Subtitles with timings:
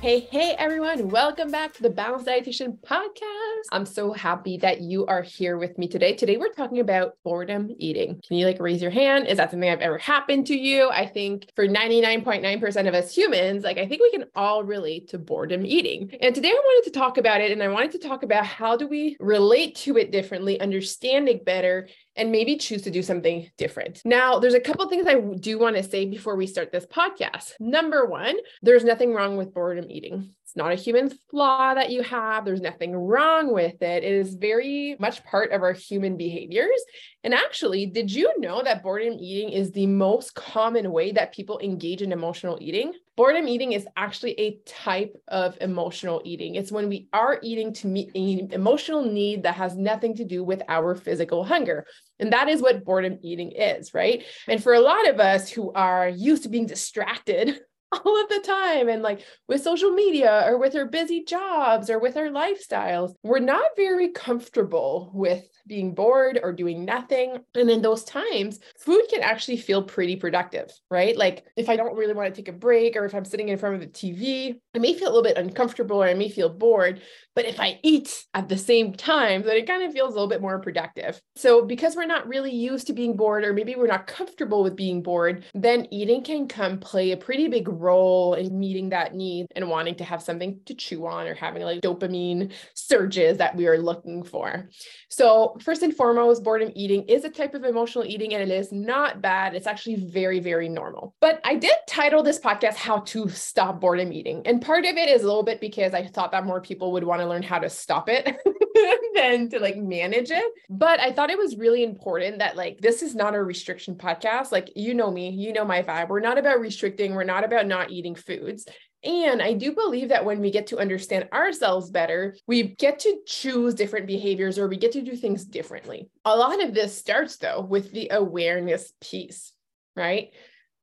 [0.00, 1.10] Hey, hey, everyone.
[1.10, 3.66] Welcome back to the Balanced Dietitian podcast.
[3.70, 6.14] I'm so happy that you are here with me today.
[6.14, 8.18] Today, we're talking about boredom eating.
[8.26, 9.26] Can you like raise your hand?
[9.26, 10.88] Is that something I've ever happened to you?
[10.88, 15.18] I think for 99.9% of us humans, like I think we can all relate to
[15.18, 16.10] boredom eating.
[16.22, 17.52] And today, I wanted to talk about it.
[17.52, 21.44] And I wanted to talk about how do we relate to it differently, understand it
[21.44, 24.02] better, and maybe choose to do something different.
[24.04, 27.52] Now, there's a couple things I do want to say before we start this podcast.
[27.60, 30.34] Number one, there's nothing wrong with boredom eating.
[30.50, 32.44] It's not a human flaw that you have.
[32.44, 34.02] There's nothing wrong with it.
[34.02, 36.82] It is very much part of our human behaviors.
[37.22, 41.60] And actually, did you know that boredom eating is the most common way that people
[41.60, 42.94] engage in emotional eating?
[43.16, 46.56] Boredom eating is actually a type of emotional eating.
[46.56, 50.42] It's when we are eating to meet an emotional need that has nothing to do
[50.42, 51.86] with our physical hunger.
[52.18, 54.24] And that is what boredom eating is, right?
[54.48, 57.60] And for a lot of us who are used to being distracted
[58.04, 58.88] all of the time.
[58.88, 63.38] And like with social media or with our busy jobs or with our lifestyles we're
[63.38, 67.38] not very comfortable with being bored or doing nothing.
[67.54, 71.16] And in those times food can actually feel pretty productive right?
[71.16, 73.58] Like if i don't really want to take a break or if i'm sitting in
[73.58, 76.48] front of the tv i may feel a little bit uncomfortable or i may feel
[76.48, 77.00] bored
[77.40, 80.28] but if i eat at the same time then it kind of feels a little
[80.28, 83.86] bit more productive so because we're not really used to being bored or maybe we're
[83.86, 88.58] not comfortable with being bored then eating can come play a pretty big role in
[88.58, 92.52] meeting that need and wanting to have something to chew on or having like dopamine
[92.74, 94.68] surges that we are looking for.
[95.08, 98.72] So, first and foremost, boredom eating is a type of emotional eating and it is
[98.72, 99.54] not bad.
[99.54, 101.14] It's actually very, very normal.
[101.20, 104.42] But I did title this podcast How to Stop Boredom Eating.
[104.46, 107.04] And part of it is a little bit because I thought that more people would
[107.04, 108.36] want to learn how to stop it
[109.14, 110.52] than to like manage it.
[110.68, 114.52] But I thought it was really important that like this is not a restriction podcast.
[114.52, 116.08] Like, you know me, you know my vibe.
[116.08, 118.66] We're not about restricting, we're not about not eating foods.
[119.02, 123.20] And I do believe that when we get to understand ourselves better, we get to
[123.26, 126.10] choose different behaviors or we get to do things differently.
[126.26, 129.52] A lot of this starts though with the awareness piece,
[129.96, 130.32] right?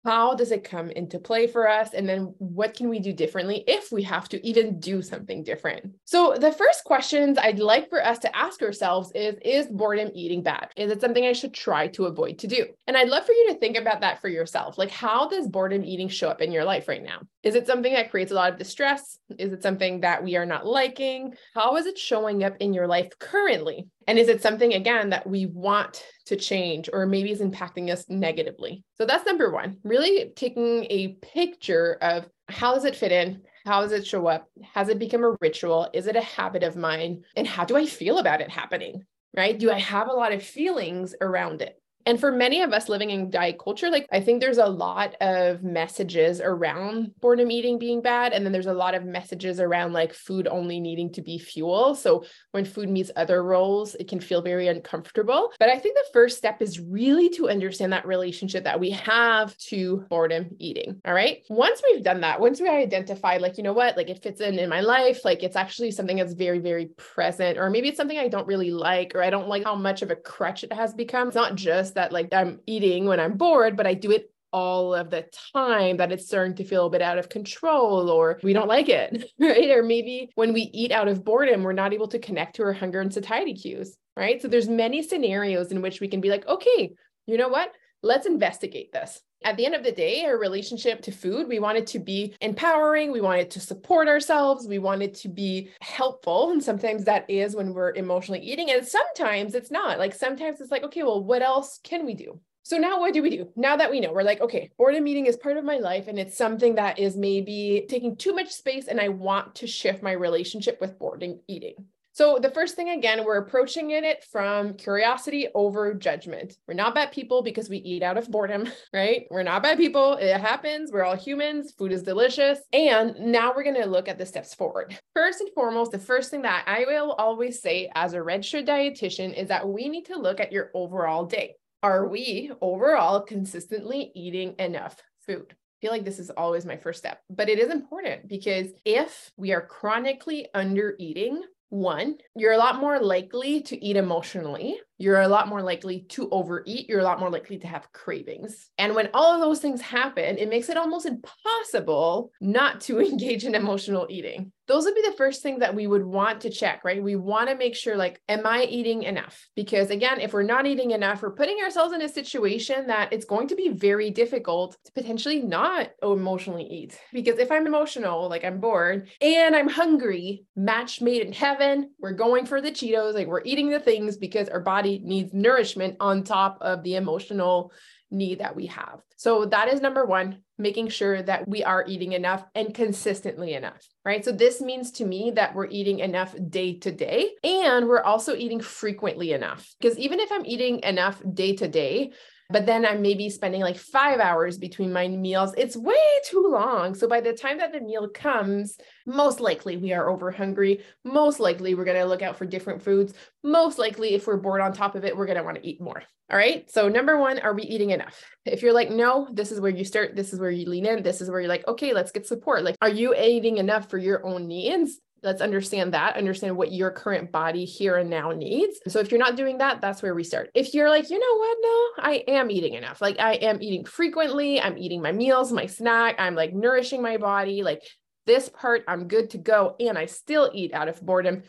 [0.08, 1.94] How does it come into play for us?
[1.94, 5.96] And then what can we do differently if we have to even do something different?
[6.06, 10.44] So the first questions i'd like for us to ask ourselves is is boredom eating
[10.44, 10.70] bad?
[10.78, 12.68] Is it something i should try to avoid to do?
[12.88, 14.78] And i'd love for you to think about that for yourself.
[14.78, 17.94] Like how does boredom eating show up in your life right now is it something
[17.94, 21.76] that creates a lot of distress is it something that we are not liking how
[21.78, 25.48] is it showing up in your life currently and is it something, again, that we
[25.48, 28.86] want to change or maybe is impacting us negatively?
[28.98, 33.42] So that's number one, really taking a picture of how does it fit in?
[33.66, 34.48] How does it show up?
[34.74, 35.90] Has it become a ritual?
[35.94, 37.24] Is it a habit of mine?
[37.36, 39.04] And how do I feel about it happening?
[39.36, 39.60] Right?
[39.60, 41.78] Do I have a lot of feelings around it?
[42.08, 45.16] And for many of us living in diet culture, like I think there's a lot
[45.20, 48.32] of messages around boredom eating being bad.
[48.32, 51.96] And then there's a lot of messages around like food only needing to be fuel.
[51.96, 55.52] So when food meets other roles, it can feel very uncomfortable.
[55.60, 59.58] But I think the first step is really to understand that relationship that we have
[59.58, 61.02] to boredom eating.
[61.06, 61.44] All right.
[61.50, 64.58] Once we've done that, once we identify, like, you know what, like it fits in
[64.60, 68.18] in my life, like it's actually something that's very, very present, or maybe it's something
[68.18, 70.94] I don't really like, or I don't like how much of a crutch it has
[70.94, 71.28] become.
[71.28, 74.96] It's not just that like I'm eating when I'm bored, but I do it all
[74.96, 78.54] of the time that it's starting to feel a bit out of control or we
[78.54, 79.72] don't like it, right?
[79.72, 82.74] Or maybe when we eat out of boredom, we're not able to connect to our
[82.74, 84.42] hunger and satiety cues, right?
[84.42, 86.94] So there's many scenarios in which we can be like, okay,
[87.26, 87.72] you know what?
[88.02, 89.22] Let's investigate this.
[89.44, 92.36] At the end of the day, our relationship to food, we want it to be
[92.42, 93.12] empowering.
[93.12, 94.68] We want it to support ourselves.
[94.68, 96.52] We want it to be helpful.
[96.52, 98.72] And sometimes that is when we're emotionally eating.
[98.72, 100.00] And sometimes it's not.
[100.00, 102.40] Like sometimes it's like, okay, well, what else can we do?
[102.64, 103.48] So now what do we do?
[103.56, 106.20] Now that we know, we're like, okay, boredom eating is part of my life and
[106.20, 110.12] it's something that is maybe taking too much space and I want to shift my
[110.12, 111.76] relationship with boredom eating.
[112.18, 116.58] So, the first thing again, we're approaching it from curiosity over judgment.
[116.68, 119.28] We're not bad people because we eat out of boredom, right?
[119.30, 120.14] We're not bad people.
[120.14, 120.92] It happens.
[120.92, 121.74] We're all humans.
[121.78, 122.58] Food is delicious.
[122.74, 124.98] And now we're going to look at the steps forward.
[125.14, 129.36] First and foremost, the first thing that I will always say as a registered dietitian
[129.36, 131.54] is that we need to look at your overall day.
[131.84, 135.46] Are we overall consistently eating enough food?
[135.52, 139.32] I feel like this is always my first step, but it is important because if
[139.38, 144.80] we are chronically under eating, one, you're a lot more likely to eat emotionally.
[144.98, 146.88] You're a lot more likely to overeat.
[146.88, 148.70] You're a lot more likely to have cravings.
[148.78, 153.44] And when all of those things happen, it makes it almost impossible not to engage
[153.44, 156.84] in emotional eating those would be the first thing that we would want to check,
[156.84, 157.02] right?
[157.02, 159.48] We want to make sure, like, am I eating enough?
[159.56, 163.26] Because again, if we're not eating enough, we're putting ourselves in a situation that it's
[163.26, 167.00] going to be very difficult to potentially not emotionally eat.
[167.14, 172.14] Because if I'm emotional, like I'm bored and I'm hungry, match made in heaven, we're
[172.14, 176.24] going for the Cheetos, like we're eating the things because our body needs nourishment on
[176.24, 177.72] top of the emotional
[178.12, 179.02] need that we have.
[179.16, 183.86] So that is number one, making sure that we are eating enough and consistently enough,
[184.06, 184.24] right?
[184.24, 188.36] So this means to me that we're eating enough day to day and we're also
[188.36, 189.74] eating frequently enough.
[189.80, 192.12] Because even if I'm eating enough day to day,
[192.50, 195.54] but then I'm maybe spending like five hours between my meals.
[195.58, 195.96] It's way
[196.26, 196.96] too long.
[196.96, 200.82] So by the time that the meal comes, most likely we are over hungry.
[201.04, 203.14] Most likely we're going to look out for different foods.
[203.44, 205.82] Most likely, if we're bored on top of it, we're going to want to eat
[205.82, 206.02] more.
[206.30, 206.70] All right.
[206.70, 208.22] So, number one, are we eating enough?
[208.46, 210.16] If you're like, no, this is where you start.
[210.16, 211.04] This is where you lean in.
[211.04, 212.64] This is where you're like, okay, let's get support.
[212.64, 215.00] Like, are you eating enough for your own needs?
[215.28, 218.80] Let's understand that, understand what your current body here and now needs.
[218.88, 220.50] So if you're not doing that, that's where we start.
[220.56, 223.02] If you're like, you know what, no, I am eating enough.
[223.02, 224.62] Like I am eating frequently.
[224.62, 226.16] I'm eating my meals, my snack.
[226.18, 227.62] I'm like nourishing my body.
[227.62, 227.84] Like
[228.26, 229.76] this part, I'm good to go.
[229.82, 231.44] And I still eat out of boredom.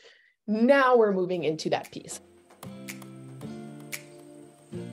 [0.48, 2.20] Now we're moving into that piece.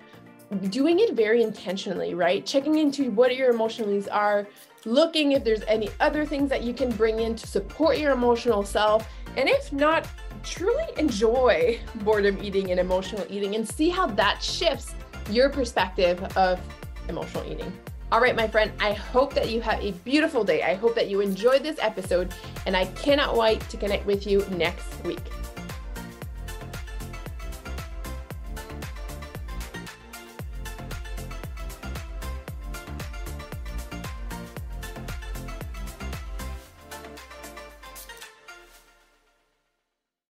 [0.68, 2.46] doing it very intentionally, right?
[2.46, 4.46] Checking into what your emotional needs are,
[4.84, 8.62] looking if there's any other things that you can bring in to support your emotional
[8.62, 10.06] self And if not,
[10.42, 14.94] truly enjoy boredom eating and emotional eating and see how that shifts
[15.30, 16.60] your perspective of
[17.08, 17.72] emotional eating.
[18.12, 20.62] All right, my friend, I hope that you have a beautiful day.
[20.62, 22.32] I hope that you enjoyed this episode,
[22.66, 25.22] and I cannot wait to connect with you next week.